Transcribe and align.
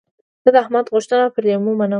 زه 0.43 0.49
د 0.53 0.55
احمد 0.63 0.85
غوښتنه 0.93 1.25
پر 1.33 1.43
لېمو 1.47 1.71
منم. 1.79 1.89